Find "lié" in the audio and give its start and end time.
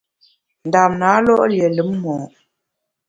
1.51-1.67